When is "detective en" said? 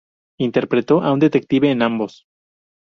1.19-1.83